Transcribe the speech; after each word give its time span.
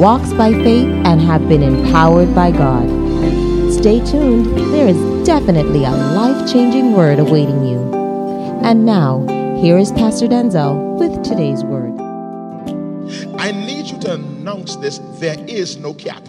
walks 0.00 0.32
by 0.32 0.50
faith, 0.50 0.88
and 1.04 1.20
have 1.20 1.46
been 1.46 1.62
empowered 1.62 2.34
by 2.34 2.50
God. 2.50 2.88
Stay 3.70 4.02
tuned, 4.02 4.46
there 4.72 4.88
is 4.88 5.26
definitely 5.26 5.84
a 5.84 5.90
life 5.90 6.50
changing 6.50 6.94
word 6.94 7.18
awaiting 7.18 7.62
you. 7.66 7.78
And 8.64 8.86
now, 8.86 9.26
here 9.60 9.76
is 9.76 9.92
Pastor 9.92 10.26
Denczil 10.26 10.98
with 10.98 11.22
today's 11.22 11.62
word. 11.64 12.00
I 13.38 13.52
need 13.52 13.90
you 13.90 13.98
to 13.98 14.14
announce 14.14 14.76
this 14.76 15.00
there 15.18 15.36
is 15.46 15.76
no 15.76 15.92
cap. 15.92 16.22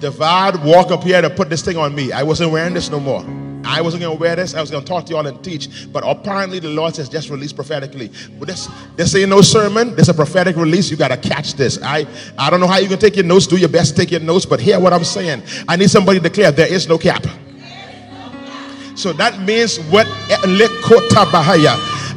Devad 0.00 0.64
walk 0.64 0.90
up 0.90 1.04
here 1.04 1.20
to 1.20 1.30
put 1.30 1.50
this 1.50 1.62
thing 1.62 1.76
on 1.76 1.94
me. 1.94 2.10
I 2.12 2.22
wasn't 2.22 2.50
wearing 2.50 2.74
this 2.74 2.90
no 2.90 2.98
more. 2.98 3.24
I 3.64 3.82
wasn't 3.82 4.02
going 4.02 4.16
to 4.16 4.20
wear 4.20 4.36
this. 4.36 4.54
I 4.54 4.60
was 4.60 4.70
going 4.70 4.82
to 4.82 4.88
talk 4.88 5.04
to 5.06 5.12
y'all 5.12 5.26
and 5.26 5.42
teach. 5.44 5.92
But 5.92 6.02
apparently, 6.06 6.58
the 6.58 6.68
Lord 6.68 6.94
says 6.94 7.08
just 7.08 7.28
release 7.28 7.52
prophetically. 7.52 8.10
But 8.38 8.48
this, 8.48 8.68
this 8.96 9.14
ain't 9.14 9.28
no 9.28 9.42
sermon. 9.42 9.90
This 9.90 10.02
is 10.02 10.08
a 10.08 10.14
prophetic 10.14 10.56
release. 10.56 10.90
You 10.90 10.96
got 10.96 11.08
to 11.08 11.16
catch 11.16 11.54
this. 11.54 11.78
I, 11.82 12.06
I 12.38 12.48
don't 12.48 12.60
know 12.60 12.66
how 12.66 12.78
you 12.78 12.88
can 12.88 12.98
take 12.98 13.16
your 13.16 13.26
notes. 13.26 13.46
Do 13.46 13.56
your 13.56 13.68
best 13.68 13.94
to 13.94 14.00
take 14.00 14.10
your 14.10 14.20
notes. 14.20 14.46
But 14.46 14.60
hear 14.60 14.80
what 14.80 14.92
I'm 14.92 15.04
saying. 15.04 15.42
I 15.68 15.76
need 15.76 15.90
somebody 15.90 16.18
to 16.18 16.22
declare 16.22 16.50
there 16.50 16.72
is 16.72 16.88
no 16.88 16.96
cap. 16.96 17.24
So 18.94 19.12
that 19.14 19.40
means 19.40 19.78
what 19.88 20.06
eh, 20.28 20.36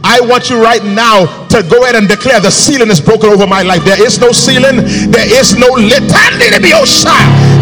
I 0.05 0.19
want 0.21 0.49
you 0.49 0.61
right 0.61 0.83
now 0.83 1.47
to 1.47 1.63
go 1.63 1.83
ahead 1.83 1.95
and 1.95 2.07
declare 2.09 2.41
the 2.41 2.51
ceiling 2.51 2.89
is 2.89 2.99
broken 2.99 3.29
over 3.29 3.47
my 3.47 3.61
life. 3.61 3.85
There 3.85 4.05
is 4.05 4.19
no 4.19 4.31
ceiling. 4.31 4.77
There 5.11 5.39
is 5.39 5.55
no 5.55 5.67
lit. 5.67 6.03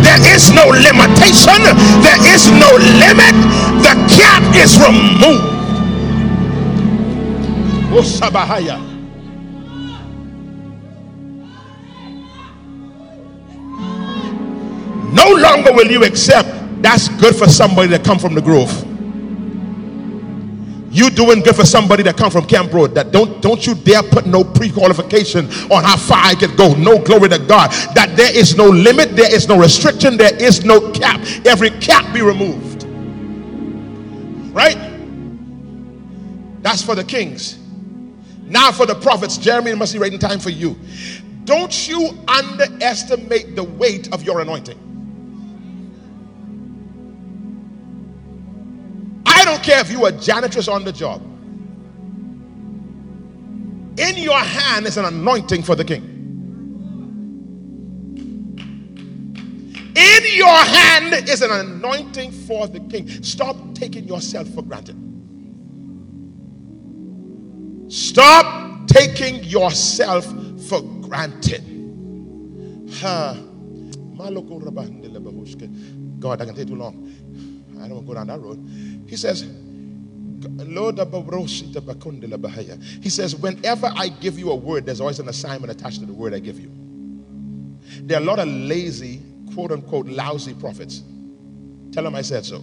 There 0.03 0.35
is 0.35 0.51
no 0.51 0.67
limitation. 0.67 1.61
There 2.01 2.21
is 2.33 2.49
no 2.51 2.71
limit. 2.77 3.35
The 3.85 3.93
cap 4.09 4.43
is 4.55 4.77
removed. 4.79 5.59
No 15.13 15.27
longer 15.35 15.73
will 15.73 15.91
you 15.91 16.03
accept 16.03 16.49
that's 16.81 17.09
good 17.09 17.35
for 17.35 17.47
somebody 17.47 17.89
that 17.89 18.03
come 18.03 18.17
from 18.17 18.33
the 18.33 18.41
grove 18.41 18.90
you 20.91 21.09
doing 21.09 21.39
good 21.41 21.55
for 21.55 21.65
somebody 21.65 22.03
that 22.03 22.17
come 22.17 22.29
from 22.29 22.45
Camp 22.45 22.73
Road. 22.73 22.93
That 22.95 23.11
don't 23.11 23.41
don't 23.41 23.65
you 23.65 23.75
dare 23.75 24.03
put 24.03 24.25
no 24.25 24.43
pre-qualification 24.43 25.45
on 25.71 25.83
how 25.83 25.97
far 25.97 26.19
I 26.21 26.35
can 26.35 26.55
go. 26.55 26.73
No 26.73 26.99
glory 26.99 27.29
to 27.29 27.39
God. 27.39 27.71
That 27.95 28.13
there 28.15 28.35
is 28.35 28.57
no 28.57 28.67
limit, 28.67 29.15
there 29.15 29.33
is 29.33 29.47
no 29.47 29.57
restriction, 29.57 30.17
there 30.17 30.35
is 30.35 30.65
no 30.65 30.91
cap. 30.91 31.21
Every 31.45 31.69
cap 31.69 32.13
be 32.13 32.21
removed. 32.21 32.83
Right? 34.53 34.77
That's 36.61 36.83
for 36.83 36.95
the 36.95 37.03
kings. 37.03 37.57
Now 38.43 38.71
for 38.71 38.85
the 38.85 38.95
prophets. 38.95 39.37
Jeremy 39.37 39.73
must 39.73 39.93
be 39.93 39.99
right 39.99 40.11
in 40.11 40.19
time 40.19 40.39
for 40.39 40.49
you. 40.49 40.77
Don't 41.45 41.87
you 41.87 42.09
underestimate 42.27 43.55
the 43.55 43.63
weight 43.63 44.13
of 44.13 44.23
your 44.23 44.41
anointing. 44.41 44.90
Don't 49.51 49.63
care 49.63 49.81
if 49.81 49.91
you 49.91 50.05
are 50.05 50.11
janitress 50.11 50.67
on 50.67 50.83
the 50.85 50.91
job. 50.93 51.21
In 53.99 54.17
your 54.17 54.39
hand 54.39 54.85
is 54.85 54.97
an 54.97 55.05
anointing 55.05 55.63
for 55.63 55.75
the 55.75 55.83
king. 55.83 56.03
In 59.93 60.37
your 60.37 60.47
hand 60.47 61.27
is 61.27 61.41
an 61.41 61.51
anointing 61.51 62.31
for 62.31 62.67
the 62.67 62.79
king. 62.79 63.09
Stop 63.23 63.57
taking 63.75 64.05
yourself 64.05 64.47
for 64.49 64.61
granted. 64.61 64.95
Stop 67.91 68.87
taking 68.87 69.43
yourself 69.43 70.25
for 70.69 70.81
granted. 71.01 71.67
God, 76.19 76.41
I 76.41 76.45
can 76.45 76.55
take 76.55 76.67
too 76.67 76.75
long. 76.75 77.50
I 77.81 77.87
don't 77.87 77.95
want 77.95 78.07
to 78.07 78.13
go 78.13 78.19
down 78.19 78.27
that 78.27 78.39
road. 78.39 78.59
He 79.07 79.15
says, 79.15 79.45
Lord, 80.43 80.97
he 83.03 83.09
says, 83.09 83.35
whenever 83.35 83.91
I 83.95 84.07
give 84.07 84.39
you 84.39 84.51
a 84.51 84.55
word, 84.55 84.85
there's 84.85 85.01
always 85.01 85.19
an 85.19 85.29
assignment 85.29 85.71
attached 85.71 85.99
to 85.99 86.05
the 86.05 86.13
word 86.13 86.33
I 86.33 86.39
give 86.39 86.59
you. 86.59 86.71
There 88.03 88.17
are 88.17 88.21
a 88.21 88.25
lot 88.25 88.39
of 88.39 88.47
lazy, 88.47 89.21
quote 89.53 89.71
unquote, 89.71 90.07
lousy 90.07 90.53
prophets. 90.53 91.03
Tell 91.91 92.03
them 92.05 92.15
I 92.15 92.21
said 92.21 92.45
so. 92.45 92.59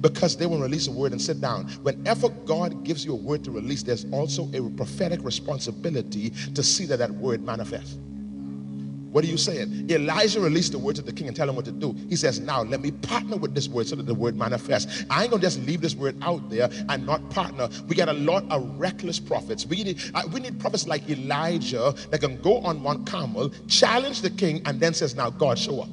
Because 0.00 0.36
they 0.36 0.46
will 0.46 0.58
release 0.58 0.88
a 0.88 0.90
word 0.90 1.12
and 1.12 1.22
sit 1.22 1.40
down. 1.40 1.68
Whenever 1.82 2.28
God 2.28 2.84
gives 2.84 3.04
you 3.04 3.12
a 3.12 3.16
word 3.16 3.44
to 3.44 3.52
release, 3.52 3.82
there's 3.82 4.04
also 4.12 4.50
a 4.52 4.70
prophetic 4.70 5.22
responsibility 5.22 6.30
to 6.30 6.62
see 6.62 6.84
that 6.86 6.98
that 6.98 7.12
word 7.12 7.44
manifests. 7.44 7.96
What 9.12 9.24
are 9.24 9.26
you 9.26 9.36
saying? 9.36 9.90
Elijah 9.90 10.40
released 10.40 10.72
the 10.72 10.78
word 10.78 10.96
to 10.96 11.02
the 11.02 11.12
king 11.12 11.28
and 11.28 11.36
tell 11.36 11.46
him 11.46 11.54
what 11.54 11.66
to 11.66 11.70
do. 11.70 11.94
He 12.08 12.16
says, 12.16 12.40
Now 12.40 12.62
let 12.62 12.80
me 12.80 12.90
partner 12.90 13.36
with 13.36 13.54
this 13.54 13.68
word 13.68 13.86
so 13.86 13.94
that 13.96 14.06
the 14.06 14.14
word 14.14 14.36
manifests. 14.36 15.04
I 15.10 15.22
ain't 15.22 15.30
gonna 15.30 15.42
just 15.42 15.60
leave 15.60 15.82
this 15.82 15.94
word 15.94 16.16
out 16.22 16.48
there 16.48 16.70
and 16.88 17.04
not 17.04 17.28
partner. 17.28 17.68
We 17.86 17.94
got 17.94 18.08
a 18.08 18.14
lot 18.14 18.50
of 18.50 18.80
reckless 18.80 19.20
prophets. 19.20 19.66
We 19.66 19.84
need, 19.84 20.00
uh, 20.14 20.22
we 20.32 20.40
need 20.40 20.58
prophets 20.58 20.86
like 20.86 21.10
Elijah 21.10 21.94
that 22.08 22.20
can 22.22 22.40
go 22.40 22.60
on 22.60 22.82
Mount 22.82 23.06
Carmel, 23.06 23.50
challenge 23.68 24.22
the 24.22 24.30
king, 24.30 24.62
and 24.64 24.80
then 24.80 24.94
says, 24.94 25.14
Now 25.14 25.28
God, 25.28 25.58
show 25.58 25.82
up. 25.82 25.90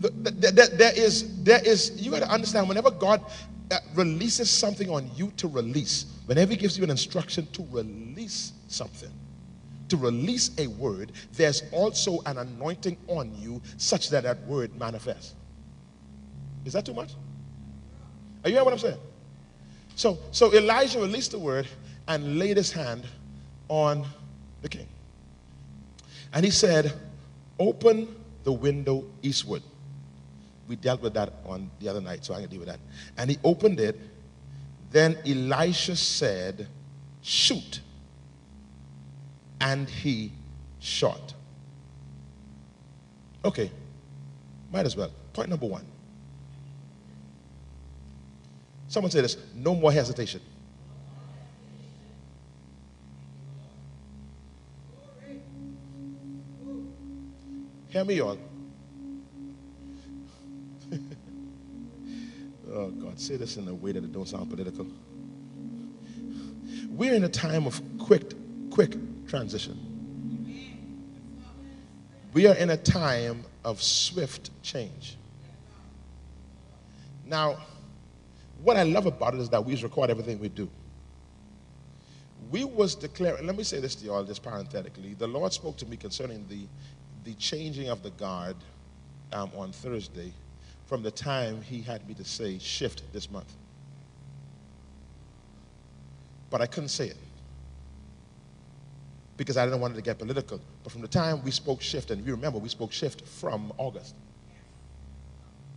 There 0.00 0.92
is, 0.96 1.44
there 1.44 1.64
is, 1.64 1.92
you 2.04 2.10
got 2.10 2.22
to 2.22 2.28
understand, 2.28 2.68
whenever 2.68 2.90
God 2.90 3.24
uh, 3.70 3.78
releases 3.94 4.50
something 4.50 4.90
on 4.90 5.08
you 5.14 5.30
to 5.36 5.46
release, 5.46 6.06
whenever 6.26 6.50
He 6.50 6.56
gives 6.56 6.76
you 6.76 6.82
an 6.82 6.90
instruction 6.90 7.46
to 7.52 7.64
release 7.70 8.53
something, 8.68 9.10
to 9.88 9.96
release 9.96 10.50
a 10.58 10.66
word, 10.66 11.12
there's 11.32 11.62
also 11.72 12.20
an 12.26 12.38
anointing 12.38 12.96
on 13.08 13.34
you 13.38 13.60
such 13.76 14.10
that 14.10 14.24
that 14.24 14.40
word 14.46 14.78
manifests. 14.78 15.34
Is 16.64 16.72
that 16.72 16.86
too 16.86 16.94
much? 16.94 17.12
Are 18.42 18.48
you 18.48 18.54
hearing 18.54 18.64
what 18.64 18.72
I'm 18.72 18.78
saying? 18.78 18.98
So, 19.96 20.18
so 20.32 20.52
Elijah 20.52 20.98
released 21.00 21.30
the 21.32 21.38
word 21.38 21.66
and 22.08 22.38
laid 22.38 22.56
his 22.56 22.72
hand 22.72 23.04
on 23.68 24.04
the 24.62 24.68
king. 24.68 24.86
And 26.32 26.44
he 26.44 26.50
said, 26.50 26.92
Open 27.58 28.08
the 28.42 28.52
window 28.52 29.04
eastward. 29.22 29.62
We 30.66 30.76
dealt 30.76 31.02
with 31.02 31.14
that 31.14 31.34
on 31.46 31.70
the 31.78 31.88
other 31.88 32.00
night, 32.00 32.24
so 32.24 32.34
I 32.34 32.40
can 32.40 32.50
deal 32.50 32.58
with 32.58 32.68
that. 32.68 32.80
And 33.16 33.30
he 33.30 33.38
opened 33.44 33.78
it. 33.78 33.98
Then 34.90 35.16
Elisha 35.26 35.94
said, 35.96 36.66
Shoot 37.22 37.80
and 39.64 39.88
he 39.88 40.30
shot. 40.78 41.34
Okay, 43.44 43.70
might 44.70 44.84
as 44.84 44.94
well. 44.94 45.10
Point 45.32 45.48
number 45.48 45.66
one. 45.66 45.86
Someone 48.88 49.10
say 49.10 49.22
this 49.22 49.38
no 49.54 49.74
more 49.74 49.90
hesitation. 49.90 50.42
Hear 57.88 58.04
me, 58.04 58.20
all. 58.20 58.36
oh, 62.70 62.88
God, 62.90 63.18
say 63.18 63.36
this 63.36 63.56
in 63.56 63.66
a 63.68 63.74
way 63.74 63.92
that 63.92 64.04
it 64.04 64.12
don't 64.12 64.28
sound 64.28 64.50
political. 64.50 64.86
We're 66.90 67.14
in 67.14 67.24
a 67.24 67.28
time 67.28 67.66
of 67.66 67.80
quick, 67.98 68.34
quick 68.70 68.94
transition. 69.34 69.76
We 72.32 72.46
are 72.46 72.54
in 72.54 72.70
a 72.70 72.76
time 72.76 73.44
of 73.64 73.82
swift 73.82 74.50
change. 74.62 75.16
Now, 77.26 77.58
what 78.62 78.76
I 78.76 78.84
love 78.84 79.06
about 79.06 79.34
it 79.34 79.40
is 79.40 79.48
that 79.48 79.64
we 79.64 79.74
record 79.82 80.10
everything 80.10 80.38
we 80.38 80.48
do. 80.48 80.68
We 82.52 82.62
was 82.62 82.94
declaring, 82.94 83.46
let 83.46 83.56
me 83.56 83.64
say 83.64 83.80
this 83.80 83.96
to 83.96 84.04
you 84.04 84.12
all 84.12 84.22
just 84.22 84.42
parenthetically. 84.42 85.14
The 85.14 85.26
Lord 85.26 85.52
spoke 85.52 85.76
to 85.78 85.86
me 85.86 85.96
concerning 85.96 86.46
the, 86.48 86.66
the 87.24 87.34
changing 87.34 87.88
of 87.88 88.04
the 88.04 88.10
guard 88.10 88.56
um, 89.32 89.50
on 89.56 89.72
Thursday 89.72 90.32
from 90.86 91.02
the 91.02 91.10
time 91.10 91.60
he 91.60 91.80
had 91.80 92.06
me 92.06 92.14
to 92.14 92.24
say 92.24 92.58
shift 92.60 93.02
this 93.12 93.28
month. 93.28 93.52
But 96.50 96.60
I 96.60 96.66
couldn't 96.66 96.90
say 96.90 97.08
it 97.08 97.16
because 99.36 99.56
I 99.56 99.64
didn't 99.64 99.80
want 99.80 99.94
it 99.94 99.96
to 99.96 100.02
get 100.02 100.18
political. 100.18 100.60
But 100.82 100.92
from 100.92 101.00
the 101.00 101.08
time 101.08 101.42
we 101.42 101.50
spoke 101.50 101.80
shift, 101.82 102.10
and 102.10 102.24
you 102.24 102.32
remember 102.32 102.58
we 102.58 102.68
spoke 102.68 102.92
shift 102.92 103.26
from 103.26 103.72
August, 103.78 104.14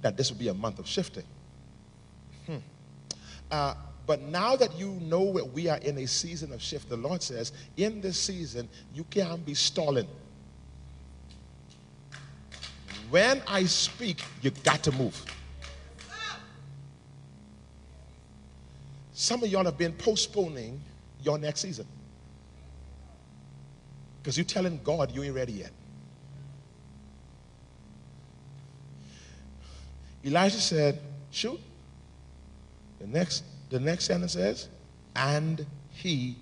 that 0.01 0.15
this 0.15 0.29
would 0.29 0.39
be 0.39 0.49
a 0.49 0.53
month 0.53 0.79
of 0.79 0.87
shifting. 0.87 1.23
Hmm. 2.45 2.57
Uh, 3.49 3.73
but 4.05 4.21
now 4.21 4.55
that 4.55 4.77
you 4.77 4.91
know 5.01 5.33
that 5.33 5.51
we 5.51 5.67
are 5.67 5.77
in 5.77 5.97
a 5.97 6.07
season 6.07 6.53
of 6.53 6.61
shift, 6.61 6.87
the 6.87 6.97
Lord 6.97 7.21
says, 7.21 7.51
in 7.75 7.99
this 7.99 8.19
season, 8.19 8.69
you 8.93 9.03
can't 9.05 9.45
be 9.45 9.53
stalling. 9.53 10.07
When 13.09 13.41
I 13.47 13.65
speak, 13.65 14.23
you 14.41 14.51
got 14.51 14.83
to 14.83 14.91
move. 14.91 15.25
Some 19.13 19.43
of 19.43 19.49
y'all 19.49 19.65
have 19.65 19.77
been 19.77 19.93
postponing 19.93 20.79
your 21.23 21.39
next 21.39 21.61
season 21.61 21.87
because 24.27 24.37
you're 24.37 24.43
telling 24.43 24.77
God 24.83 25.15
you 25.15 25.23
ain't 25.23 25.33
ready 25.33 25.53
yet. 25.53 25.71
Elijah 30.25 30.59
said, 30.59 30.99
Shoot. 31.31 31.61
The 32.99 33.07
next, 33.07 33.45
the 33.69 33.79
next 33.79 34.03
sentence 34.03 34.33
says, 34.33 34.67
And 35.15 35.65
he 35.91 36.35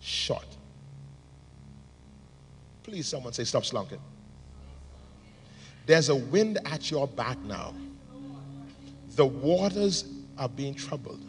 shot. 0.00 0.44
Please, 2.82 3.08
someone 3.08 3.32
say, 3.32 3.44
Stop 3.44 3.62
slunking. 3.62 4.00
There's 5.86 6.10
a 6.10 6.16
wind 6.16 6.58
at 6.66 6.90
your 6.90 7.08
back 7.08 7.38
now. 7.38 7.72
The 9.16 9.24
waters 9.24 10.04
are 10.36 10.50
being 10.50 10.74
troubled. 10.74 11.24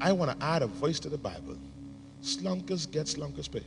I 0.00 0.12
want 0.12 0.38
to 0.38 0.46
add 0.46 0.62
a 0.62 0.68
voice 0.68 1.00
to 1.00 1.08
the 1.08 1.18
Bible. 1.18 1.58
Slunkers 2.22 2.88
get 2.88 3.06
slunkers 3.06 3.50
pay. 3.50 3.64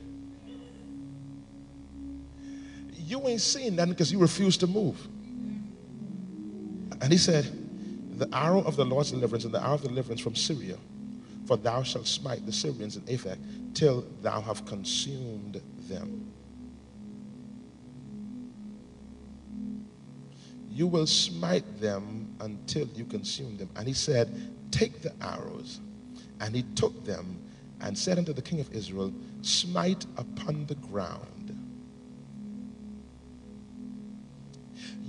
You 3.05 3.27
ain't 3.27 3.41
seen 3.41 3.75
nothing 3.75 3.93
because 3.93 4.11
you 4.11 4.17
refuse 4.17 4.57
to 4.57 4.67
move. 4.67 5.07
And 7.01 7.11
he 7.11 7.19
said, 7.19 7.45
The 8.17 8.27
arrow 8.35 8.61
of 8.61 8.75
the 8.75 8.85
Lord's 8.85 9.11
deliverance 9.11 9.45
and 9.45 9.53
the 9.53 9.61
arrow 9.61 9.75
of 9.75 9.83
deliverance 9.83 10.21
from 10.21 10.35
Syria, 10.35 10.77
for 11.45 11.55
thou 11.55 11.83
shalt 11.83 12.07
smite 12.07 12.47
the 12.47 12.51
Syrians 12.51 12.95
in 12.95 13.03
Aphek 13.03 13.37
till 13.75 14.05
thou 14.21 14.41
have 14.41 14.65
consumed 14.65 15.61
them. 15.87 16.31
You 20.71 20.87
will 20.87 21.05
smite 21.05 21.79
them 21.79 22.35
until 22.39 22.87
you 22.87 23.05
consume 23.05 23.55
them. 23.57 23.69
And 23.75 23.87
he 23.87 23.93
said, 23.93 24.51
Take 24.71 25.03
the 25.03 25.13
arrows. 25.21 25.79
And 26.41 26.55
he 26.55 26.63
took 26.75 27.05
them 27.05 27.39
and 27.81 27.95
said 27.95 28.17
unto 28.17 28.33
the 28.33 28.41
king 28.41 28.59
of 28.59 28.73
Israel, 28.73 29.13
Smite 29.41 30.05
upon 30.17 30.65
the 30.65 30.75
ground. 30.75 31.44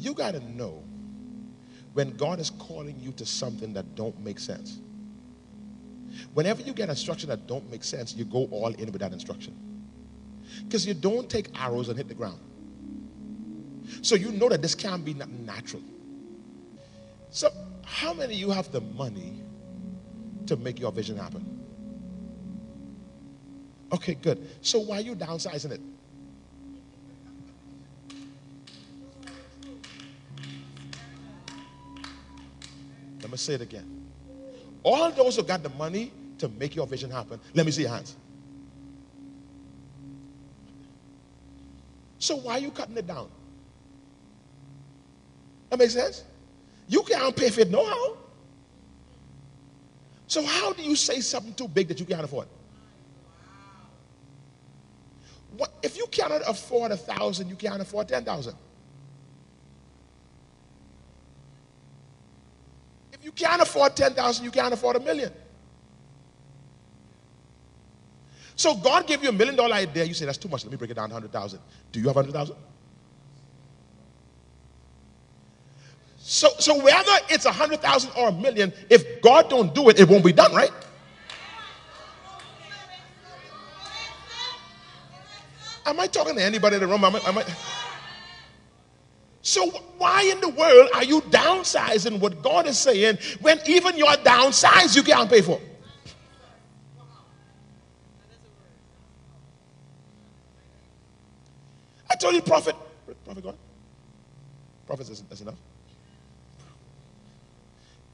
You 0.07 0.15
got 0.15 0.35
to 0.35 0.41
know 0.53 0.85
when 1.93 2.17
God 2.17 2.39
is 2.39 2.51
calling 2.51 2.97
you 3.01 3.11
to 3.15 3.27
something 3.27 3.73
that 3.73 3.97
don't 3.97 4.17
make 4.21 4.39
sense. 4.39 4.79
Whenever 6.33 6.63
you 6.63 6.73
get 6.73 6.89
instruction 6.89 7.29
that 7.31 7.49
don't 7.49 7.69
make 7.73 7.83
sense, 7.83 8.15
you 8.15 8.25
go 8.25 8.45
all 8.53 8.73
in 8.73 8.93
with 8.93 9.01
that 9.01 9.13
instruction. 9.13 9.59
Because 10.63 10.87
you 10.87 10.95
don't 10.95 11.29
take 11.29 11.49
arrows 11.61 11.89
and 11.89 11.99
hit 11.99 12.07
the 12.07 12.15
ground. 12.15 12.39
So 14.01 14.15
you 14.15 14.31
know 14.31 14.49
that 14.49 14.63
this 14.63 14.77
can't 14.77 15.05
be 15.05 15.13
natural. 15.13 15.83
So, 17.31 17.51
how 17.85 18.15
many 18.15 18.35
of 18.35 18.39
you 18.39 18.51
have 18.51 18.71
the 18.71 18.83
money 18.83 19.43
to 20.47 20.57
make 20.57 20.79
your 20.79 20.93
vision 20.93 21.17
happen? 21.17 21.45
Okay, 23.91 24.15
good. 24.15 24.49
So, 24.61 24.79
why 24.79 24.99
are 24.99 25.01
you 25.01 25.17
downsizing 25.17 25.73
it? 25.73 25.81
Say 33.37 33.55
it 33.55 33.61
again. 33.61 34.07
All 34.83 35.11
those 35.11 35.37
who 35.37 35.43
got 35.43 35.63
the 35.63 35.69
money 35.71 36.13
to 36.39 36.49
make 36.49 36.75
your 36.75 36.87
vision 36.87 37.11
happen, 37.11 37.41
let 37.55 37.67
me 37.67 37.73
see 37.73 37.83
your 37.83 37.91
hands. 37.91 38.17
So, 42.19 42.37
why 42.37 42.55
are 42.55 42.59
you 42.59 42.71
cutting 42.71 42.97
it 42.97 43.07
down? 43.07 43.29
That 45.71 45.79
makes 45.79 45.93
sense? 45.93 46.25
You 46.89 47.03
can't 47.03 47.35
pay 47.35 47.51
for 47.51 47.61
it 47.61 47.71
no 47.71 47.85
how. 47.85 48.17
So 50.29 50.45
how 50.45 50.73
do 50.73 50.83
you 50.83 50.97
say 50.97 51.21
something 51.21 51.55
too 51.55 51.69
big 51.69 51.89
that 51.89 52.01
you 52.01 52.07
can't 52.07 52.25
afford? 52.25 52.49
What, 55.57 55.73
if 55.83 55.97
you 55.97 56.07
cannot 56.11 56.43
afford 56.47 56.93
a 56.93 56.97
thousand, 56.97 57.49
you 57.49 57.57
can't 57.57 57.81
afford 57.81 58.09
ten 58.09 58.25
thousand. 58.25 58.55
If 63.13 63.25
you 63.25 63.26
can't 63.37 63.63
afford 63.63 63.95
ten 63.95 64.15
thousand, 64.15 64.45
you 64.45 64.51
can't 64.51 64.73
afford 64.75 64.97
a 64.97 65.01
million. 65.01 65.33
So 68.57 68.75
God 68.75 69.07
gave 69.07 69.23
you 69.23 69.29
a 69.29 69.33
million 69.33 69.55
dollar 69.55 69.75
idea. 69.75 70.05
You 70.05 70.15
say 70.15 70.25
that's 70.25 70.39
too 70.39 70.49
much. 70.49 70.65
Let 70.65 70.73
me 70.73 70.79
break 70.79 70.91
it 70.91 70.95
down 70.95 71.11
to 71.11 71.15
hundred 71.15 71.31
thousand. 71.31 71.61
Do 71.93 72.01
you 72.01 72.07
have 72.07 72.17
hundred 72.17 72.33
thousand? 72.33 72.57
So, 76.19 76.49
so 76.59 76.83
whether 76.83 77.13
it's 77.29 77.45
a 77.45 77.53
hundred 77.53 77.81
thousand 77.81 78.11
or 78.17 78.31
a 78.31 78.33
million, 78.33 78.73
if 78.91 79.21
God 79.23 79.49
don't 79.49 79.73
do 79.73 79.91
it, 79.91 80.01
it 80.01 80.09
won't 80.09 80.25
be 80.25 80.33
done, 80.33 80.53
right? 80.53 80.73
Am 85.85 86.01
I 86.01 86.09
talking 86.09 86.35
to 86.35 86.43
anybody 86.43 86.77
in 86.77 86.81
the 86.81 86.89
room? 86.89 87.05
Am 87.05 87.15
I, 87.15 87.21
am 87.21 87.39
I... 87.39 87.45
So 89.47 89.69
why 89.99 90.23
in 90.23 90.41
the 90.41 90.49
world 90.49 90.89
are 90.93 91.05
you 91.05 91.21
downsizing 91.21 92.19
what 92.19 92.43
God 92.43 92.67
is 92.67 92.77
saying 92.77 93.19
when 93.41 93.61
even 93.69 93.97
your 93.97 94.11
downsize 94.15 94.97
you 94.97 95.05
can't 95.05 95.31
pay 95.31 95.41
for? 95.41 95.61
I 102.11 102.17
told 102.17 102.35
you, 102.35 102.43
prophet, 102.43 102.75
prophet 103.25 103.45
God, 103.45 103.57
prophet, 104.85 105.07
that's 105.29 105.41
enough. 105.41 105.59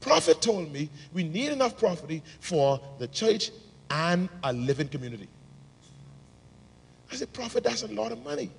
Prophet 0.01 0.39
told 0.39 0.71
me 0.71 0.87
we 1.13 1.23
need 1.23 1.51
enough 1.51 1.79
property 1.79 2.21
for 2.41 2.79
the 2.99 3.07
church 3.07 3.49
and 3.89 4.29
a 4.43 4.53
living 4.53 4.87
community. 4.87 5.27
I 7.11 7.15
said, 7.15 7.33
Prophet, 7.33 7.63
that's 7.63 7.81
a 7.81 7.87
lot 7.87 8.11
of 8.11 8.23
money. 8.23 8.51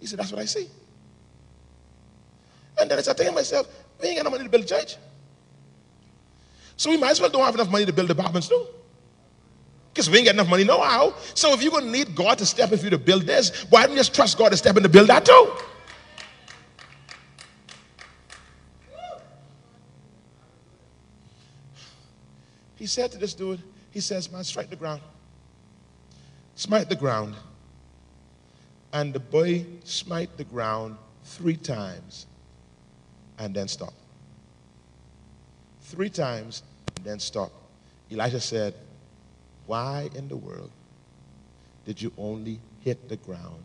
He 0.00 0.08
said, 0.08 0.18
That's 0.18 0.32
what 0.32 0.40
I 0.40 0.46
see. 0.46 0.66
And 2.82 2.90
then 2.90 2.98
I 2.98 3.02
started 3.02 3.18
thinking 3.18 3.36
myself, 3.36 3.68
we 4.00 4.08
ain't 4.08 4.16
got 4.16 4.24
no 4.24 4.30
money 4.30 4.42
to 4.42 4.50
build 4.50 4.64
a 4.64 4.66
church. 4.66 4.96
So 6.76 6.90
we 6.90 6.96
might 6.96 7.12
as 7.12 7.20
well 7.20 7.30
don't 7.30 7.44
have 7.44 7.54
enough 7.54 7.70
money 7.70 7.86
to 7.86 7.92
build 7.92 8.10
apartments 8.10 8.48
too. 8.48 8.66
Because 9.94 10.10
we 10.10 10.18
ain't 10.18 10.26
got 10.26 10.34
enough 10.34 10.48
money 10.48 10.64
no 10.64 10.80
how. 10.80 11.14
So 11.34 11.52
if 11.52 11.62
you're 11.62 11.70
going 11.70 11.84
to 11.84 11.90
need 11.90 12.16
God 12.16 12.38
to 12.38 12.46
step 12.46 12.72
in 12.72 12.78
for 12.78 12.84
you 12.84 12.90
to 12.90 12.98
build 12.98 13.22
this, 13.22 13.66
why 13.70 13.82
don't 13.82 13.92
you 13.92 13.98
just 13.98 14.12
trust 14.16 14.36
God 14.36 14.48
to 14.48 14.56
step 14.56 14.76
in 14.76 14.82
to 14.82 14.88
build 14.88 15.08
that 15.10 15.24
too? 15.24 15.52
He 22.74 22.86
said 22.86 23.12
to 23.12 23.18
this 23.18 23.32
dude, 23.32 23.62
he 23.92 24.00
says, 24.00 24.32
man, 24.32 24.42
strike 24.42 24.70
the 24.70 24.76
ground. 24.76 25.02
Smite 26.56 26.88
the 26.88 26.96
ground. 26.96 27.36
And 28.92 29.14
the 29.14 29.20
boy 29.20 29.66
smite 29.84 30.36
the 30.36 30.42
ground 30.42 30.96
three 31.22 31.56
times 31.56 32.26
and 33.38 33.54
then 33.54 33.68
stop. 33.68 33.92
Three 35.82 36.10
times 36.10 36.62
and 36.96 37.04
then 37.04 37.18
stop. 37.18 37.52
Elijah 38.10 38.40
said, 38.40 38.74
Why 39.66 40.10
in 40.14 40.28
the 40.28 40.36
world 40.36 40.70
did 41.84 42.00
you 42.00 42.12
only 42.16 42.60
hit 42.80 43.08
the 43.08 43.16
ground 43.16 43.62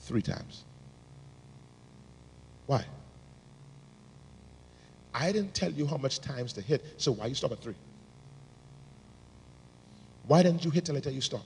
three 0.00 0.22
times? 0.22 0.64
Why? 2.66 2.84
I 5.12 5.30
didn't 5.30 5.54
tell 5.54 5.70
you 5.70 5.86
how 5.86 5.96
much 5.96 6.20
times 6.20 6.52
to 6.54 6.60
hit, 6.60 6.84
so 6.96 7.12
why 7.12 7.26
you 7.26 7.34
stop 7.34 7.52
at 7.52 7.60
three? 7.60 7.76
Why 10.26 10.42
didn't 10.42 10.64
you 10.64 10.70
hit 10.70 10.84
till 10.84 10.96
I 10.96 11.00
tell 11.00 11.12
you 11.12 11.20
stop? 11.20 11.44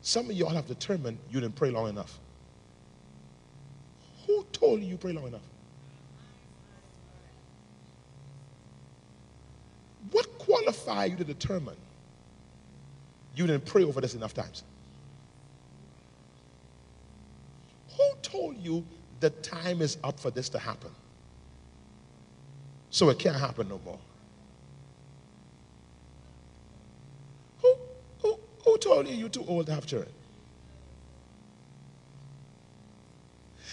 Some 0.00 0.30
of 0.30 0.32
y'all 0.32 0.50
have 0.50 0.66
determined 0.66 1.18
you 1.30 1.40
didn't 1.40 1.54
pray 1.54 1.70
long 1.70 1.88
enough. 1.88 2.18
Who 4.26 4.46
told 4.52 4.80
you 4.80 4.86
you 4.86 4.96
pray 4.96 5.12
long 5.12 5.26
enough? 5.26 5.42
What 10.10 10.38
qualified 10.38 11.12
you 11.12 11.16
to 11.18 11.24
determine 11.24 11.76
you 13.34 13.46
didn't 13.46 13.64
pray 13.64 13.84
over 13.84 14.00
this 14.00 14.14
enough 14.14 14.34
times? 14.34 14.62
Who 17.96 18.04
told 18.22 18.58
you 18.58 18.84
the 19.20 19.30
time 19.30 19.80
is 19.80 19.98
up 20.04 20.20
for 20.20 20.30
this 20.30 20.48
to 20.50 20.58
happen? 20.58 20.90
So 22.90 23.08
it 23.08 23.18
can't 23.18 23.36
happen 23.36 23.68
no 23.68 23.80
more. 23.84 23.98
Who, 27.62 27.74
who, 28.20 28.38
who 28.64 28.78
told 28.78 29.08
you 29.08 29.14
you're 29.14 29.28
too 29.30 29.44
old 29.48 29.66
to 29.66 29.74
have 29.74 29.86
children? 29.86 30.12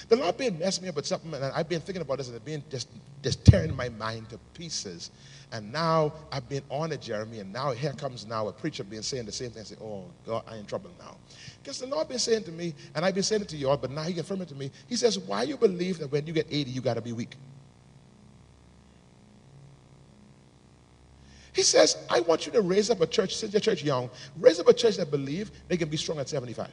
The 0.10 0.16
Lord 0.16 0.38
been 0.38 0.58
messing 0.58 0.84
me 0.84 0.89
up 0.89 0.96
with 0.96 1.06
something, 1.06 1.32
and 1.34 1.46
I've 1.46 1.70
been 1.70 1.82
thinking 1.82 2.01
about 2.01 2.18
this, 2.18 2.28
and 2.28 2.36
it's 2.36 2.44
been 2.44 2.63
just, 2.72 2.89
just 3.22 3.46
tearing 3.46 3.75
my 3.75 3.89
mind 3.89 4.30
to 4.30 4.39
pieces. 4.56 5.12
And 5.51 5.72
now 5.72 6.13
I've 6.32 6.50
been 6.50 6.63
on 6.70 6.92
it, 6.92 7.00
Jeremy, 7.00 7.39
and 7.39 7.54
now 7.54 7.72
here 7.72 7.94
comes 7.94 8.25
now 8.25 8.48
a 8.48 8.51
preacher 8.51 8.84
being 8.84 9.04
saying 9.04 9.28
the 9.28 9.32
same 9.32 9.51
thing. 9.51 9.62
I 9.62 9.66
say, 9.66 9.75
oh, 9.80 10.06
God, 10.25 10.44
I'm 10.48 10.60
in 10.60 10.66
trouble 10.66 10.89
now. 11.00 11.16
Because 11.62 11.78
the 11.78 11.86
Lord 11.86 12.08
been 12.08 12.18
saying 12.18 12.44
to 12.46 12.51
me, 12.51 12.74
and 12.96 13.06
I've 13.06 13.13
been 13.13 13.24
saying 13.24 13.44
it 13.44 13.50
to 13.50 13.56
you 13.56 13.70
all, 13.70 13.78
but 13.78 13.92
now 13.92 14.01
he 14.01 14.13
confirmed 14.13 14.42
it 14.42 14.48
to 14.50 14.56
me. 14.56 14.72
He 14.88 14.96
says, 14.96 15.20
why 15.20 15.44
you 15.44 15.58
believe 15.58 16.00
that 16.00 16.12
when 16.12 16.25
you 16.25 16.34
get 16.34 16.48
80, 16.50 16.72
you 16.72 16.82
got 16.82 16.96
to 16.96 17.01
be 17.01 17.13
weak? 17.13 17.36
He 21.54 21.62
says, 21.62 21.98
I 22.10 22.22
want 22.22 22.48
you 22.48 22.51
to 22.54 22.62
raise 22.62 22.89
up 22.89 23.01
a 23.01 23.08
church, 23.08 23.36
since 23.36 23.54
your 23.54 23.60
church 23.60 23.84
young, 23.84 24.10
raise 24.39 24.60
up 24.60 24.68
a 24.68 24.74
church 24.74 24.98
that 24.98 25.12
believe 25.12 25.51
they 25.68 25.78
can 25.78 25.89
be 25.89 25.98
strong 25.98 26.18
at 26.18 26.30
75. 26.30 26.68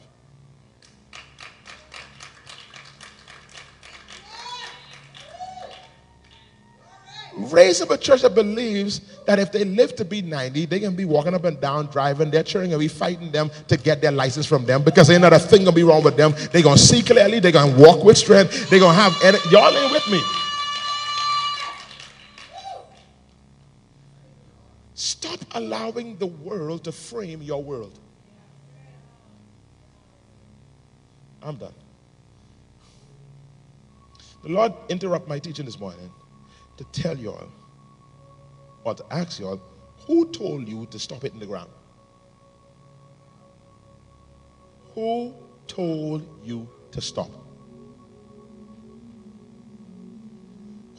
Raise 7.39 7.83
up 7.83 7.91
a 7.91 7.99
church 7.99 8.23
that 8.23 8.35
believes 8.35 9.01
that 9.27 9.39
if 9.39 9.53
they 9.53 9.63
live 9.63 9.95
to 9.97 10.07
be 10.07 10.23
90, 10.23 10.65
they 10.65 10.81
can 10.81 10.97
be 10.97 11.05
walking 11.05 11.35
up 11.35 11.45
and 11.45 11.61
down, 11.61 11.87
driving. 11.87 12.31
Their 12.31 12.43
children 12.43 12.71
going 12.71 12.89
to 12.89 12.95
be 12.95 12.99
fighting 12.99 13.31
them 13.31 13.51
to 13.69 13.77
get 13.77 14.01
their 14.01 14.11
license 14.11 14.47
from 14.47 14.65
them 14.65 14.83
because 14.83 15.11
ain't 15.11 15.21
not 15.21 15.35
a 15.35 15.39
thing 15.39 15.67
to 15.67 15.73
be 15.73 15.83
wrong 15.83 16.03
with 16.03 16.17
them. 16.17 16.35
They're 16.51 16.63
going 16.63 16.79
to 16.79 16.83
see 16.83 17.03
clearly. 17.03 17.41
They're 17.41 17.53
going 17.53 17.75
to 17.75 17.83
walk 17.83 18.05
with 18.05 18.17
strength. 18.17 18.71
They're 18.71 18.81
going 18.81 18.97
to 18.97 19.03
have, 19.03 19.53
y'all 19.53 19.77
ain't 19.77 19.93
with 19.93 20.11
me. 20.11 20.23
Stop 24.95 25.41
allowing 25.55 26.17
the 26.17 26.29
world 26.29 26.85
to 26.85 26.93
frame 26.93 27.43
your 27.43 27.63
world. 27.63 27.99
I'm 31.43 31.57
done. 31.57 31.75
The 34.43 34.49
Lord 34.49 34.73
interrupt 34.89 35.29
my 35.29 35.39
teaching 35.39 35.67
this 35.67 35.79
morning 35.79 36.11
to 36.77 36.85
tell 36.85 37.17
y'all 37.17 37.49
or 38.85 38.95
to 38.95 39.05
ask 39.11 39.41
y'all 39.41 39.61
who 40.07 40.31
told 40.31 40.69
you 40.69 40.87
to 40.87 40.99
stop 40.99 41.25
it 41.25 41.33
in 41.33 41.41
the 41.41 41.47
ground? 41.47 41.71
Who 44.95 45.35
told 45.67 46.27
you 46.45 46.69
to 46.93 47.01
stop? 47.01 47.31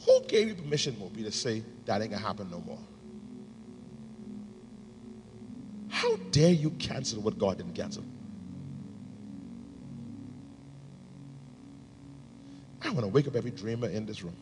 Who 0.04 0.24
gave 0.26 0.48
you 0.48 0.54
permission, 0.54 0.98
Moby, 0.98 1.22
to 1.24 1.32
say 1.32 1.62
that 1.86 2.00
ain't 2.00 2.10
gonna 2.10 2.22
happen 2.22 2.50
no 2.50 2.60
more? 2.60 2.78
How 5.88 6.16
dare 6.30 6.52
you 6.52 6.70
cancel 6.70 7.20
what 7.20 7.38
God 7.38 7.58
didn't 7.58 7.74
cancel? 7.74 8.04
I 12.82 12.90
want 12.90 13.00
to 13.00 13.08
wake 13.08 13.26
up 13.26 13.36
every 13.36 13.50
dreamer 13.50 13.88
in 13.88 14.06
this 14.06 14.22
room. 14.22 14.36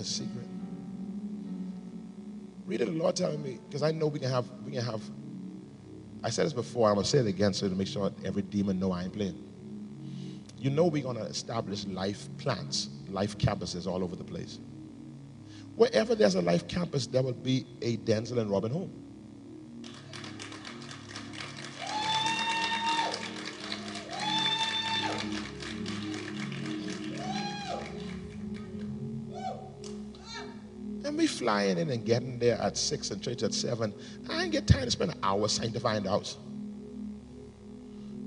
A 0.00 0.04
secret. 0.04 0.48
Read 2.64 2.80
it, 2.80 2.86
the 2.86 2.92
Lord 2.92 3.16
telling 3.16 3.42
me, 3.42 3.58
because 3.68 3.82
I 3.82 3.92
know 3.92 4.06
we 4.06 4.18
can 4.18 4.30
have, 4.30 4.46
we 4.64 4.72
can 4.72 4.82
have. 4.82 5.02
I 6.24 6.30
said 6.30 6.46
this 6.46 6.54
before, 6.54 6.88
I'm 6.88 6.94
gonna 6.94 7.06
say 7.06 7.18
it 7.18 7.26
again 7.26 7.52
so 7.52 7.68
to 7.68 7.74
make 7.74 7.86
sure 7.86 8.10
every 8.24 8.40
demon 8.40 8.78
know 8.78 8.92
I 8.92 9.02
ain't 9.02 9.12
playing. 9.12 9.44
You 10.56 10.70
know 10.70 10.86
we're 10.86 11.02
gonna 11.02 11.24
establish 11.24 11.84
life 11.84 12.30
plants, 12.38 12.88
life 13.10 13.36
campuses 13.36 13.86
all 13.86 14.02
over 14.02 14.16
the 14.16 14.24
place. 14.24 14.58
Wherever 15.76 16.14
there's 16.14 16.34
a 16.34 16.42
life 16.42 16.66
campus, 16.66 17.06
there 17.06 17.22
will 17.22 17.34
be 17.34 17.66
a 17.82 17.98
Denczil 17.98 18.38
and 18.38 18.50
Robin 18.50 18.72
home. 18.72 18.92
Flying 31.40 31.78
in 31.78 31.88
and 31.88 32.04
getting 32.04 32.38
there 32.38 32.60
at 32.60 32.76
6 32.76 33.10
and 33.10 33.22
church 33.22 33.42
at 33.42 33.54
7, 33.54 33.92
I 34.28 34.42
ain't 34.42 34.52
get 34.52 34.66
time 34.66 34.84
to 34.84 34.90
spend 34.90 35.12
an 35.12 35.18
hour 35.22 35.48
sanctifying 35.48 36.02
the 36.02 36.10
house. 36.10 36.36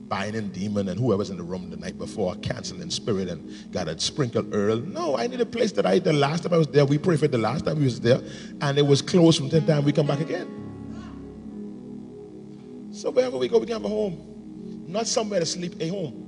Binding 0.07 0.49
demon 0.49 0.89
and 0.89 0.99
whoever's 0.99 1.29
in 1.29 1.37
the 1.37 1.43
room 1.43 1.69
the 1.69 1.77
night 1.77 1.97
before, 1.99 2.35
canceling 2.37 2.89
spirit 2.89 3.29
and 3.29 3.71
got 3.71 3.85
to 3.85 3.97
sprinkle 3.99 4.51
earl. 4.53 4.77
No, 4.77 5.15
I 5.15 5.27
need 5.27 5.39
a 5.41 5.45
place 5.45 5.71
that 5.73 5.85
I, 5.85 5.99
the 5.99 6.11
last 6.11 6.43
time 6.43 6.53
I 6.53 6.57
was 6.57 6.67
there, 6.67 6.85
we 6.85 6.97
prayed 6.97 7.19
for 7.19 7.27
the 7.27 7.37
last 7.37 7.65
time 7.65 7.77
we 7.77 7.85
was 7.85 8.01
there, 8.01 8.19
and 8.61 8.77
it 8.79 8.85
was 8.85 9.01
closed 9.01 9.37
from 9.37 9.49
the 9.49 9.61
time 9.61 9.85
we 9.85 9.91
come 9.91 10.07
back 10.07 10.19
again. 10.19 10.49
So 12.91 13.11
wherever 13.11 13.37
we 13.37 13.47
go, 13.47 13.59
we 13.59 13.67
can 13.67 13.73
have 13.73 13.85
a 13.85 13.89
home. 13.89 14.85
Not 14.87 15.07
somewhere 15.07 15.39
to 15.39 15.45
sleep, 15.45 15.75
a 15.79 15.87
home. 15.87 16.19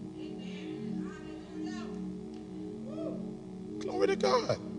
Glory 3.80 4.08
to 4.08 4.16
God 4.16 4.75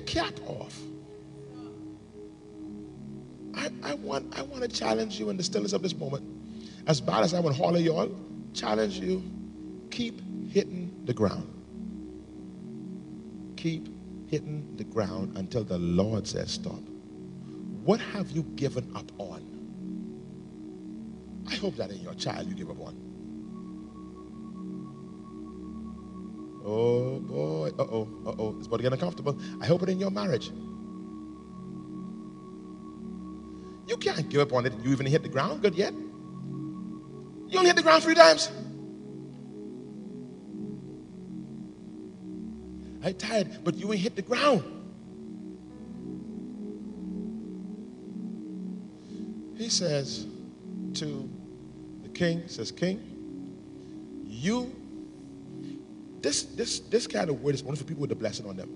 cap 0.00 0.34
off. 0.46 0.78
I, 3.54 3.70
I, 3.82 3.94
want, 3.94 4.38
I 4.38 4.42
want 4.42 4.62
to 4.62 4.68
challenge 4.68 5.18
you 5.18 5.30
in 5.30 5.36
the 5.36 5.42
stillness 5.42 5.72
of 5.72 5.82
this 5.82 5.94
moment. 5.94 6.24
As 6.86 7.00
bad 7.00 7.22
as 7.24 7.34
I 7.34 7.40
all 7.40 7.76
of 7.76 7.80
y'all, 7.80 8.14
challenge 8.54 8.98
you. 8.98 9.22
Keep 9.90 10.20
hitting 10.48 11.02
the 11.04 11.12
ground. 11.12 11.46
Keep 13.56 13.88
hitting 14.28 14.76
the 14.76 14.84
ground 14.84 15.36
until 15.36 15.64
the 15.64 15.78
Lord 15.78 16.26
says 16.26 16.52
stop. 16.52 16.80
What 17.84 18.00
have 18.00 18.30
you 18.30 18.42
given 18.54 18.90
up 18.94 19.10
on? 19.18 19.46
I 21.50 21.56
hope 21.56 21.76
that 21.76 21.90
in 21.90 22.00
your 22.00 22.14
child 22.14 22.46
you 22.48 22.54
give 22.54 22.70
up 22.70 22.80
on. 22.80 23.09
Oh 26.72 27.18
boy. 27.18 27.72
Uh 27.76 27.82
oh. 27.82 28.08
Uh 28.24 28.34
oh. 28.38 28.54
It's 28.58 28.68
about 28.68 28.76
to 28.76 28.82
get 28.84 28.92
uncomfortable. 28.92 29.36
I 29.60 29.66
hope 29.66 29.82
it 29.82 29.88
in 29.88 29.98
your 29.98 30.12
marriage. 30.12 30.52
You 33.88 33.96
can't 33.96 34.28
give 34.28 34.40
up 34.40 34.52
on 34.52 34.66
it. 34.66 34.72
You 34.84 34.92
even 34.92 35.06
hit 35.06 35.24
the 35.24 35.28
ground 35.28 35.62
good 35.62 35.74
yet. 35.74 35.92
You 35.92 37.58
only 37.58 37.66
hit 37.66 37.76
the 37.76 37.82
ground 37.82 38.04
three 38.04 38.14
times. 38.14 38.52
I 43.02 43.12
tired, 43.12 43.64
but 43.64 43.74
you 43.74 43.92
ain't 43.92 44.02
hit 44.02 44.14
the 44.14 44.22
ground. 44.22 44.62
He 49.56 49.68
says 49.68 50.26
to 50.94 51.28
the 52.02 52.08
king, 52.10 52.46
says, 52.46 52.70
King, 52.70 53.00
you 54.24 54.72
this, 56.22 56.42
this, 56.44 56.80
this 56.80 57.06
kind 57.06 57.30
of 57.30 57.40
word 57.42 57.54
is 57.54 57.62
only 57.62 57.76
for 57.76 57.84
people 57.84 58.02
with 58.02 58.10
the 58.10 58.16
blessing 58.16 58.46
on 58.46 58.56
them. 58.56 58.70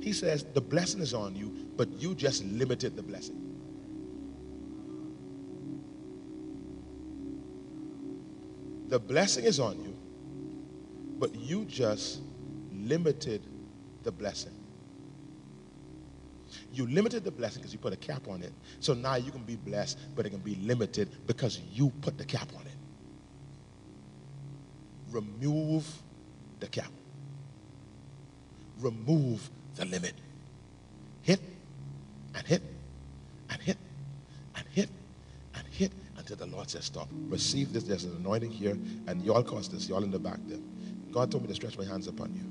He 0.00 0.12
says, 0.12 0.44
the 0.54 0.60
blessing 0.60 1.00
is 1.00 1.14
on 1.14 1.34
you, 1.34 1.48
but 1.76 1.90
you 2.00 2.14
just 2.14 2.44
limited 2.44 2.96
the 2.96 3.02
blessing. 3.02 3.42
The 8.88 8.98
blessing 9.00 9.44
is 9.44 9.58
on 9.58 9.80
you, 9.82 9.96
but 11.18 11.34
you 11.34 11.64
just 11.64 12.20
limited 12.72 13.42
the 14.04 14.12
blessing. 14.12 14.52
You 16.72 16.86
limited 16.86 17.24
the 17.24 17.32
blessing 17.32 17.62
because 17.62 17.72
you 17.72 17.78
put 17.78 17.92
a 17.92 17.96
cap 17.96 18.28
on 18.28 18.42
it. 18.42 18.52
So 18.80 18.94
now 18.94 19.16
you 19.16 19.32
can 19.32 19.42
be 19.42 19.56
blessed, 19.56 19.98
but 20.14 20.26
it 20.26 20.30
can 20.30 20.38
be 20.38 20.54
limited 20.56 21.10
because 21.26 21.60
you 21.72 21.90
put 22.00 22.16
the 22.16 22.24
cap 22.24 22.48
on 22.54 22.62
it. 22.62 22.76
Remove 25.10 25.86
the 26.60 26.66
cap. 26.66 26.90
Remove 28.80 29.48
the 29.74 29.84
limit. 29.84 30.14
Hit 31.22 31.40
and 32.34 32.46
hit 32.46 32.62
and 33.50 33.62
hit 33.62 33.78
and 34.54 34.66
hit 34.68 34.88
and 35.54 35.66
hit 35.68 35.92
until 36.16 36.36
the 36.36 36.46
Lord 36.46 36.70
says, 36.70 36.84
Stop. 36.84 37.08
Receive 37.28 37.72
this. 37.72 37.84
There's 37.84 38.04
an 38.04 38.16
anointing 38.16 38.50
here, 38.50 38.78
and 39.06 39.22
y'all 39.22 39.42
cause 39.42 39.68
this. 39.68 39.88
Y'all 39.88 40.04
in 40.04 40.10
the 40.10 40.18
back 40.18 40.38
there. 40.46 40.58
God 41.10 41.30
told 41.30 41.42
me 41.42 41.48
to 41.48 41.54
stretch 41.54 41.78
my 41.78 41.84
hands 41.84 42.08
upon 42.08 42.34
you. 42.34 42.42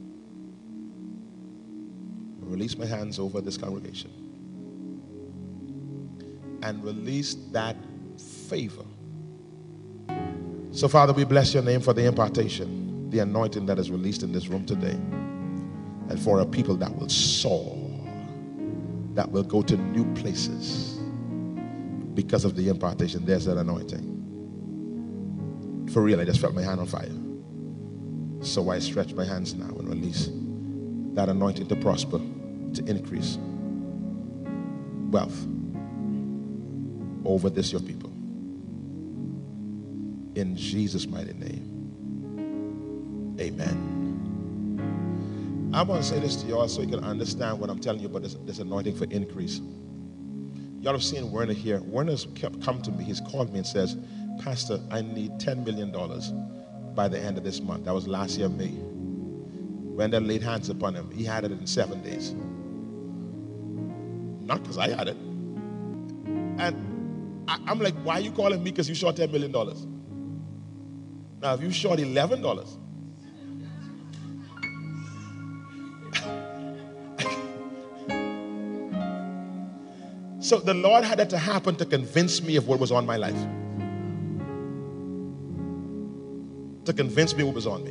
Release 2.50 2.78
my 2.78 2.86
hands 2.86 3.20
over 3.20 3.42
this 3.42 3.58
congregation 3.58 4.12
and 6.66 6.84
release 6.84 7.36
that 7.52 7.76
favor. 8.50 8.86
So, 10.72 10.88
Father, 10.88 11.14
we 11.14 11.24
bless 11.24 11.54
your 11.54 11.64
name 11.64 11.80
for 11.80 11.94
the 11.94 12.06
impartation, 12.06 12.85
the 13.16 13.22
anointing 13.22 13.66
that 13.66 13.80
is 13.80 13.90
released 13.90 14.24
in 14.24 14.34
this 14.34 14.50
room 14.50 14.66
today, 14.66 14.92
and 16.10 16.20
for 16.20 16.42
a 16.42 16.46
people 16.46 16.76
that 16.76 16.94
will 16.98 17.08
soar, 17.08 17.78
that 19.14 19.32
will 19.32 19.44
go 19.44 19.62
to 19.62 19.78
new 19.78 20.04
places 20.16 21.00
because 22.14 22.44
of 22.44 22.58
the 22.58 22.68
impartation. 22.68 23.26
There's 23.26 23.46
that 23.46 23.58
anointing. 23.58 24.12
For 25.94 26.02
real, 26.02 26.20
I 26.20 26.26
just 26.26 26.42
felt 26.42 26.54
my 26.54 26.62
hand 26.62 26.82
on 26.82 26.88
fire. 26.88 27.10
So 28.42 28.70
I 28.70 28.80
stretch 28.80 29.14
my 29.14 29.24
hands 29.24 29.54
now 29.54 29.70
and 29.70 29.88
release 29.88 30.30
that 31.14 31.30
anointing 31.30 31.68
to 31.68 31.76
prosper, 31.78 32.20
to 32.20 32.84
increase 32.86 33.38
wealth 35.10 35.48
over 37.24 37.50
this 37.50 37.72
your 37.72 37.80
people. 37.80 38.10
In 40.36 40.58
Jesus' 40.58 41.08
mighty 41.08 41.32
name. 41.32 41.65
Amen. 43.40 43.96
I 45.74 45.82
want 45.82 46.02
to 46.04 46.08
say 46.08 46.20
this 46.20 46.38
to 46.38 46.48
y'all 46.48 46.68
so 46.70 46.82
you 46.82 46.88
can 46.88 47.04
understand 47.04 47.60
what 47.60 47.70
I'm 47.70 47.80
telling 47.80 48.00
you 48.00 48.08
about 48.08 48.22
this, 48.22 48.36
this 48.46 48.60
anointing 48.60 48.96
for 48.96 49.04
increase. 49.06 49.60
Y'all 50.80 50.94
have 50.94 51.04
seen 51.04 51.32
Werner 51.32 51.54
here. 51.54 51.82
Werner's 51.82 52.28
come 52.64 52.82
to 52.82 52.92
me. 52.92 53.04
He's 53.04 53.20
called 53.20 53.52
me 53.52 53.58
and 53.58 53.68
says, 53.68 53.98
Pastor, 54.42 54.80
I 54.90 55.02
need 55.02 55.32
$10 55.40 55.66
million 55.66 55.92
by 56.96 57.08
the 57.08 57.20
end 57.20 57.38
of 57.38 57.44
this 57.44 57.60
month. 57.60 57.86
That 57.86 57.94
was 57.94 58.08
last 58.08 58.38
year, 58.38 58.48
May. 58.48 58.70
When 58.70 60.12
they 60.12 60.20
laid 60.20 60.44
hands 60.44 60.70
upon 60.70 60.94
him, 60.96 61.12
he 61.12 61.26
had 61.26 61.44
it 61.44 61.52
in 61.52 61.68
seven 61.68 62.02
days. 62.02 62.34
Not 64.46 64.62
because 64.62 64.78
I 64.78 64.90
had 64.90 65.08
it. 65.10 65.18
And 66.58 67.44
I, 67.48 67.58
am 67.68 67.80
like, 67.80 67.96
why 67.96 68.16
are 68.16 68.22
you 68.22 68.32
calling 68.32 68.64
me 68.64 68.72
because 68.72 68.88
you 68.88 68.96
short 68.96 69.16
$10 69.16 69.32
million? 69.32 69.52
Now, 71.42 71.54
if 71.54 71.62
you 71.62 71.72
short 71.72 72.00
$11, 72.00 72.78
so 80.46 80.60
the 80.60 80.76
Lord 80.76 81.04
had 81.04 81.18
that 81.18 81.32
to 81.32 81.40
happen 81.40 81.76
to 81.78 81.86
convince 81.88 82.44
me 82.44 82.56
of 82.56 82.68
what 82.68 82.80
was 82.80 82.92
on 82.92 83.04
my 83.04 83.18
life. 83.18 83.42
To 86.86 86.94
convince 86.94 87.36
me 87.36 87.44
what 87.44 87.56
was 87.56 87.66
on 87.66 87.84
me. 87.84 87.90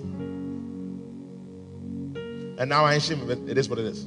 And 2.57 2.71
now 2.71 2.85
I 2.85 2.95
ain't 2.95 3.03
shame 3.03 3.29
it. 3.29 3.41
It 3.49 3.59
is 3.59 3.69
what 3.69 3.81
it 3.81 3.87
is. 3.87 4.07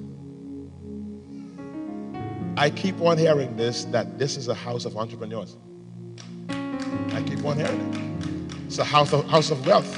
I 2.55 2.69
keep 2.69 3.01
on 3.01 3.17
hearing 3.17 3.57
this 3.57 3.83
that 3.85 4.17
this 4.17 4.37
is 4.37 4.47
a 4.47 4.53
house 4.53 4.85
of 4.85 4.95
entrepreneurs. 4.95 5.57
I 6.47 7.23
keep 7.27 7.43
on 7.43 7.57
hearing 7.57 7.81
it. 7.81 8.55
It's 8.67 8.77
a 8.77 8.85
house 8.85 9.11
of, 9.11 9.27
house 9.27 9.51
of 9.51 9.67
wealth. 9.67 9.93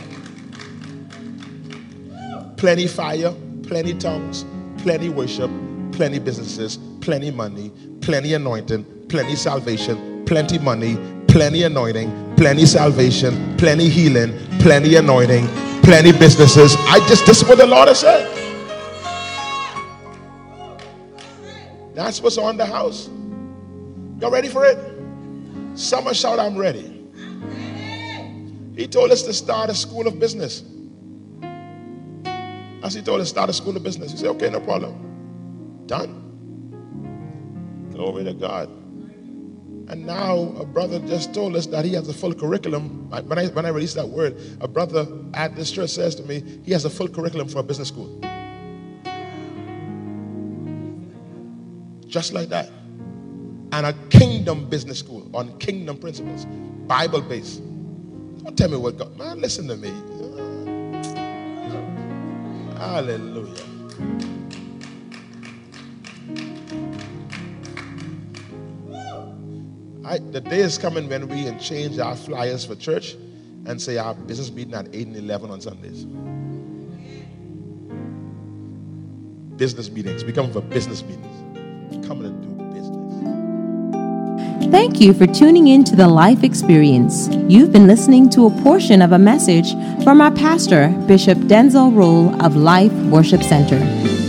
Plenty 2.58 2.88
fire, 2.88 3.32
plenty 3.62 3.94
tongues, 3.94 4.44
plenty 4.79 5.10
worship, 5.10 5.51
plenty 5.91 6.18
businesses, 6.18 6.79
plenty 7.00 7.29
money, 7.29 7.72
plenty 8.09 8.33
anointing, 8.33 8.83
plenty 9.07 9.35
salvation, 9.35 10.25
plenty 10.25 10.57
money, 10.57 10.97
plenty 11.27 11.61
anointing, 11.61 12.09
plenty 12.37 12.65
salvation, 12.65 13.55
plenty 13.55 13.87
healing, 13.87 14.35
plenty 14.57 14.95
anointing, 14.95 15.48
plenty 15.83 16.11
businesses. 16.11 16.75
I 16.87 17.05
just, 17.07 17.27
this 17.27 17.43
is 17.43 17.48
what 17.48 17.59
the 17.59 17.67
Lord 17.67 17.87
has 17.87 18.00
said. 18.00 18.25
That's 21.93 22.19
what's 22.19 22.39
on 22.39 22.57
the 22.57 22.65
house. 22.65 23.09
Y'all 24.19 24.31
ready 24.31 24.48
for 24.48 24.65
it? 24.65 24.79
Someone 25.75 26.15
shout, 26.15 26.39
I'm 26.39 26.57
ready. 26.57 27.05
He 28.75 28.87
told 28.87 29.11
us 29.11 29.22
to 29.22 29.33
start 29.33 29.69
a 29.69 29.75
school 29.75 30.07
of 30.07 30.19
business. 30.19 30.63
As 32.81 32.95
he 32.95 33.03
told 33.03 33.22
us 33.22 33.29
start 33.29 33.51
a 33.51 33.53
school 33.53 33.77
of 33.77 33.83
business, 33.83 34.13
he 34.13 34.17
said, 34.17 34.29
okay, 34.29 34.50
no 34.50 34.61
problem. 34.61 35.85
Done. 35.85 36.28
Glory 38.00 38.24
to 38.24 38.33
God. 38.33 38.70
And 39.90 40.05
now 40.05 40.55
a 40.57 40.66
brother 40.66 41.00
just 41.00 41.33
told 41.33 41.57
us 41.57 41.66
that 41.66 41.83
he 41.83 41.94
has 41.96 42.07
a 42.07 42.14
full 42.14 42.33
curriculum. 42.33 43.09
When 43.09 43.38
I, 43.38 43.48
when 43.48 43.66
I 43.66 43.70
released 43.70 43.96
that 43.96 44.07
word, 44.07 44.38
a 44.62 44.70
brother 44.70 45.05
at 45.33 45.57
this 45.57 45.70
church 45.70 45.90
says 45.90 46.16
to 46.16 46.24
me, 46.24 46.62
he 46.64 46.72
has 46.72 46.85
a 46.85 46.90
full 46.90 47.09
curriculum 47.09 47.50
for 47.50 47.59
a 47.59 47.64
business 47.64 47.90
school. 47.90 48.07
Just 52.07 52.31
like 52.31 52.48
that. 52.48 52.70
And 53.74 53.85
a 53.85 53.92
kingdom 54.09 54.70
business 54.70 55.00
school 55.00 55.29
on 55.35 55.59
kingdom 55.59 55.98
principles, 55.98 56.46
Bible 56.88 57.20
based. 57.20 57.62
Don't 58.46 58.57
tell 58.57 58.70
me 58.70 58.77
what 58.77 58.98
God, 58.98 59.18
man, 59.18 59.42
listen 59.42 59.68
to 59.68 59.75
me. 59.75 59.92
Hallelujah. 62.77 63.66
I, 70.09 70.17
the 70.17 70.41
day 70.41 70.61
is 70.61 70.79
coming 70.79 71.07
when 71.07 71.27
we 71.27 71.51
change 71.59 72.00
our 72.00 72.15
flyers 72.15 72.65
for 72.65 72.74
church 72.74 73.15
and 73.67 73.79
say 73.79 74.00
our 74.00 74.15
business 74.15 74.51
meeting 74.51 74.74
at 74.74 74.87
8 74.91 75.05
and 75.05 75.15
11 75.15 75.51
on 75.51 75.61
Sundays. 75.61 76.05
Business 79.55 79.91
meetings 79.91 80.24
become 80.24 80.51
for 80.51 80.61
business 80.61 81.03
meetings 81.03 82.07
coming 82.07 82.24
to 82.24 82.48
do 82.48 82.55
business. 82.74 82.98
Thank 84.72 85.00
you 85.00 85.13
for 85.13 85.27
tuning 85.27 85.67
in 85.67 85.83
to 85.83 85.95
the 85.95 86.07
Life 86.07 86.43
Experience. 86.43 87.27
You've 87.48 87.72
been 87.72 87.85
listening 87.85 88.31
to 88.31 88.48
a 88.48 88.61
portion 88.63 89.03
of 89.03 89.11
a 89.11 89.19
message 89.19 89.74
from 90.03 90.22
our 90.22 90.31
pastor, 90.31 90.89
Bishop 91.05 91.37
Denczil 91.37 91.95
Rolle 91.95 92.33
of 92.43 92.55
Life 92.55 92.93
Worship 93.11 93.43
Center. 93.43 93.77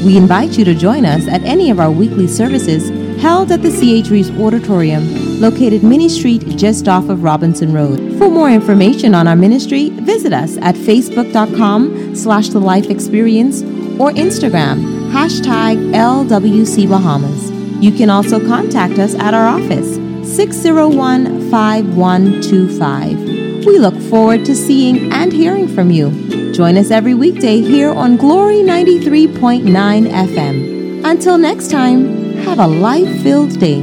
We 0.04 0.18
invite 0.18 0.58
you 0.58 0.66
to 0.66 0.74
join 0.74 1.06
us 1.06 1.26
at 1.26 1.42
any 1.44 1.70
of 1.70 1.80
our 1.80 1.90
weekly 1.90 2.26
services 2.26 2.90
held 3.20 3.52
at 3.52 3.60
the 3.60 3.70
C.H. 3.70 4.08
Reeves 4.08 4.30
Auditorium, 4.30 5.02
located 5.40 5.82
Mini 5.82 6.08
Street 6.08 6.46
just 6.56 6.86
off 6.86 7.08
of 7.08 7.22
Robinson 7.22 7.72
Road. 7.72 8.18
For 8.18 8.28
more 8.28 8.50
information 8.50 9.14
on 9.14 9.26
our 9.26 9.36
ministry, 9.36 9.88
visit 9.88 10.32
us 10.32 10.58
at 10.58 10.74
facebook.com 10.74 12.14
slash 12.14 12.50
the 12.50 12.60
life 12.60 12.90
experience 12.90 13.62
or 13.98 14.10
Instagram, 14.12 15.10
hashtag 15.10 15.78
LWC 15.94 16.88
Bahamas. 16.88 17.50
You 17.82 17.92
can 17.92 18.10
also 18.10 18.38
contact 18.46 18.98
us 18.98 19.14
at 19.14 19.32
our 19.32 19.46
office, 19.46 19.94
601 20.36 21.50
5125. 21.50 23.18
We 23.64 23.78
look 23.78 23.98
forward 24.10 24.44
to 24.44 24.54
seeing 24.54 25.10
and 25.12 25.32
hearing 25.32 25.68
from 25.68 25.90
you. 25.90 26.52
Join 26.52 26.76
us 26.76 26.90
every 26.90 27.14
weekday 27.14 27.60
here 27.60 27.90
on 27.90 28.18
Glory 28.18 28.56
93.9 28.56 29.62
FM. 30.10 31.04
Until 31.04 31.38
next 31.38 31.70
time, 31.70 32.36
have 32.38 32.58
a 32.58 32.66
life 32.66 33.22
filled 33.22 33.58
day. 33.58 33.80